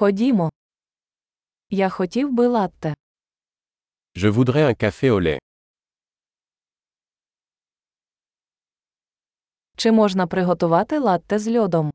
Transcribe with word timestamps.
Ходімо. 0.00 0.50
Я 1.70 1.88
хотів 1.88 2.32
би 2.32 2.46
латте. 2.46 2.94
Je 4.16 4.30
voudrais 4.30 4.64
un 4.64 4.74
café 4.74 5.10
au 5.10 5.20
lait. 5.20 5.38
Чи 9.76 9.92
можна 9.92 10.26
приготувати 10.26 10.98
латте 10.98 11.38
з 11.38 11.58
льодом? 11.58 11.90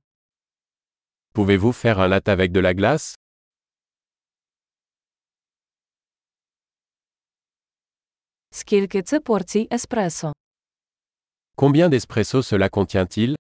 Pouvez-vous 1.34 1.74
faire 1.74 1.98
un 2.00 2.08
latte 2.10 2.30
avec 2.30 2.52
de 2.52 2.62
la 2.62 2.74
glace 2.80 3.16
Скільки 8.52 9.04
це 9.04 9.20
порцій 9.20 9.68
еспресо? 9.72 10.34
Combien 11.58 11.90
d'espresso 11.90 12.44
cela 12.44 12.70
contient-il 12.70 13.36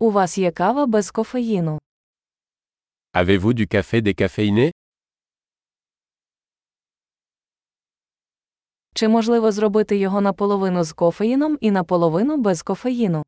У 0.00 0.10
вас 0.10 0.38
є 0.38 0.50
кава 0.50 0.86
без 0.86 1.10
кофеїну. 1.10 1.78
Avez-vous 3.14 3.52
du 3.54 3.66
café 3.74 4.00
décaféiné 4.02 4.70
Чи 8.94 9.08
можливо 9.08 9.52
зробити 9.52 9.96
його 9.96 10.20
наполовину 10.20 10.84
з 10.84 10.92
кофеїном 10.92 11.58
і 11.60 11.70
наполовину 11.70 12.36
без 12.36 12.62
кофеїну? 12.62 13.22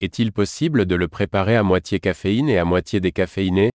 Est-il 0.00 0.30
possible 0.32 0.84
de 0.84 0.96
le 0.98 1.08
préparer 1.08 1.56
à 1.56 1.62
moitié 1.62 1.98
caféine 2.00 2.48
et 2.48 2.58
à 2.58 2.64
moitié 2.64 3.00
décaféiné 3.00 3.70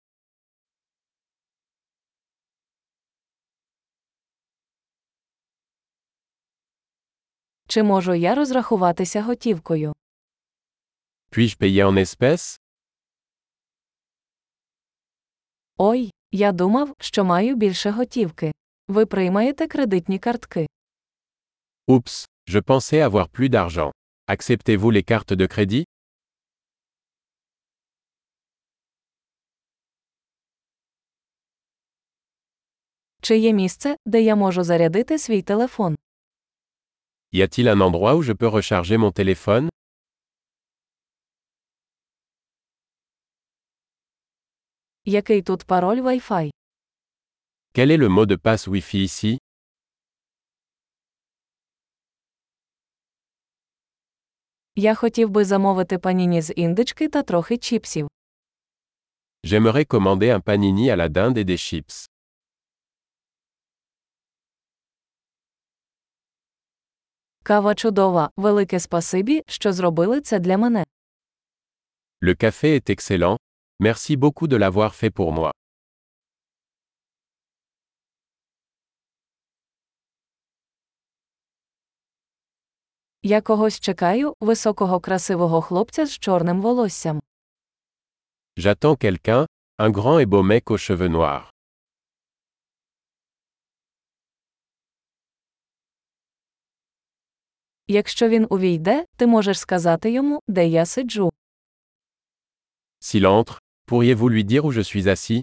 Чи 7.67 7.83
можу 7.83 8.13
я 8.13 8.35
розрахуватися 8.35 9.21
готівкою? 9.21 9.93
Puis-je 11.33 11.57
payer 11.57 11.81
en 11.83 11.95
espèces 11.95 12.57
Ой, 15.77 16.11
я 16.31 16.51
думав, 16.51 16.93
що 16.99 17.23
маю 17.23 17.55
більше 17.55 17.89
готівки. 17.89 18.51
Ви 18.87 19.05
приймаєте 19.05 19.67
кредитні 19.67 20.19
картки. 20.19 20.67
Oups, 21.87 22.27
je 22.47 22.61
pensais 22.61 23.09
avoir 23.09 23.27
plus 23.29 23.49
d'argent. 23.49 23.91
Acceptez-vous 24.27 24.91
les 24.91 25.03
cartes 25.11 25.35
de 25.35 25.47
crédit 25.47 25.85
Чи 33.21 33.37
є 33.37 33.53
місце, 33.53 33.95
де 34.05 34.21
я 34.21 34.35
можу 34.35 34.63
зарядити 34.63 35.19
свій 35.19 35.41
телефон? 35.41 35.95
Y 37.33 37.41
a-t-il 37.41 37.67
un 37.67 37.81
endroit 37.81 38.15
où 38.15 38.23
je 38.23 38.33
peux 38.33 38.49
recharger 38.49 38.97
mon 38.97 39.11
téléphone 39.11 39.72
Який 45.05 45.41
тут 45.41 45.63
пароль 45.63 46.01
Wi-Fi? 46.01 46.49
Quel 47.73 47.91
est 47.91 47.97
le 47.97 48.09
mot 48.09 48.25
de 48.25 48.35
passe 48.35 48.67
Wi-Fi 48.67 49.03
ici 49.03 49.37
Я 54.75 54.95
хотів 54.95 55.29
би 55.29 55.45
замовити 55.45 55.97
паніні 55.97 56.41
з 56.41 56.53
індички 56.53 57.09
та 57.09 57.23
трохи 57.23 57.57
чіпсів. 57.57 58.07
J'aimerais 59.43 59.85
commander 59.85 60.31
un 60.37 60.41
panini 60.41 60.89
à 60.89 60.95
la 60.95 61.09
dinde 61.09 61.37
et 61.37 61.43
des 61.45 61.57
chips. 61.57 62.09
Кава 67.43 67.75
чудова, 67.75 68.29
велике 68.37 68.79
спасибі, 68.79 69.41
що 69.47 69.73
зробили 69.73 70.21
це 70.21 70.39
для 70.39 70.57
мене. 70.57 70.85
Le 72.21 72.43
café 72.43 72.79
est 72.79 72.89
excellent. 72.89 73.37
Merci 73.89 74.15
beaucoup 74.15 74.47
de 74.47 74.55
l'avoir 74.55 74.95
fait 74.95 75.09
pour 75.11 75.33
moi. 75.33 75.51
Я 83.23 83.41
когось 83.41 83.79
чекаю, 83.79 84.35
високого 84.39 84.99
красивого 84.99 85.61
хлопця 85.61 86.05
з 86.05 86.11
чорним 86.19 86.61
волоссям. 86.61 87.19
J'attends 88.55 88.95
quelqu'un, 88.95 89.45
un 89.77 89.89
grand 89.89 90.19
et 90.19 90.25
beau 90.25 90.43
mec 90.43 90.71
aux 90.71 90.77
cheveux 90.77 91.09
noirs. 91.09 91.49
Якщо 97.87 98.29
він 98.29 98.47
увійде, 98.49 99.05
ти 99.17 99.27
можеш 99.27 99.59
сказати 99.59 100.11
йому, 100.11 100.39
де 100.47 100.67
я 100.67 100.85
сиджу. 100.85 101.33
S'il 103.01 103.25
entre, 103.25 103.62
pourriez-vous 103.86 104.28
lui 104.28 104.44
dire 104.44 104.64
où 104.64 104.72
je 104.72 104.80
suis 104.80 105.08
assis 105.08 105.42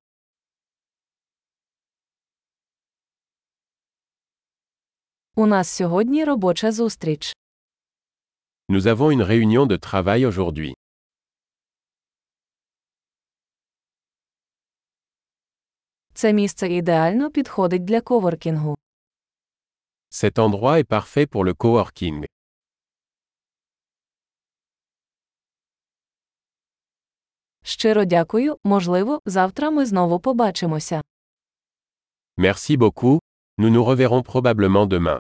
У 5.38 5.46
нас 5.46 5.70
сьогодні 5.70 6.24
робоча 6.24 6.72
зустріч. 6.72 7.36
Nous 8.70 8.88
avons 8.88 9.12
une 9.12 9.24
réunion 9.24 9.66
de 9.68 9.78
travail 9.78 10.26
aujourd'hui. 10.26 10.74
Це 16.14 16.34
місце 16.34 16.68
ідеально 16.68 17.32
підходить 17.32 17.86
для 17.86 18.02
коворкінгу. 18.02 18.78
Cet 20.12 20.40
endroit 20.40 20.80
est 20.80 20.88
parfait 20.88 21.28
pour 21.28 21.44
le 21.46 21.54
coworking. 21.54 22.26
Щиро 27.81 28.05
дякую, 28.05 28.57
можливо, 28.65 29.21
завтра 29.27 29.71
ми 29.71 29.87
знову 29.87 30.21
побачимося. 30.21 31.03
Merci 32.39 32.79
beaucoup, 32.79 33.21
nous 33.59 33.71
nous 33.71 33.85
reverrons 33.85 34.23
probablement 34.33 34.87
demain. 34.87 35.19